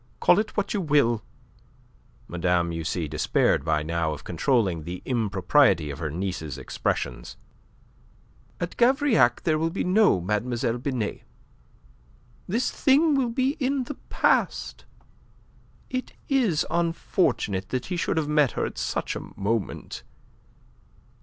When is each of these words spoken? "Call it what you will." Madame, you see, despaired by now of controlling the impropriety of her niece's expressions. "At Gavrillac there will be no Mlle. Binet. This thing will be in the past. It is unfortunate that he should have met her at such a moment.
"Call 0.19 0.39
it 0.39 0.57
what 0.57 0.73
you 0.73 0.81
will." 0.81 1.21
Madame, 2.27 2.71
you 2.71 2.83
see, 2.83 3.07
despaired 3.07 3.63
by 3.63 3.83
now 3.83 4.13
of 4.13 4.23
controlling 4.23 4.81
the 4.81 5.03
impropriety 5.05 5.91
of 5.91 5.99
her 5.99 6.09
niece's 6.09 6.57
expressions. 6.57 7.37
"At 8.59 8.77
Gavrillac 8.77 9.43
there 9.43 9.59
will 9.59 9.69
be 9.69 9.83
no 9.83 10.19
Mlle. 10.19 10.79
Binet. 10.79 11.21
This 12.47 12.71
thing 12.71 13.13
will 13.13 13.29
be 13.29 13.51
in 13.59 13.83
the 13.83 13.97
past. 14.09 14.85
It 15.91 16.13
is 16.27 16.65
unfortunate 16.71 17.69
that 17.69 17.85
he 17.85 17.95
should 17.95 18.17
have 18.17 18.27
met 18.27 18.53
her 18.53 18.65
at 18.65 18.79
such 18.79 19.15
a 19.15 19.19
moment. 19.39 20.01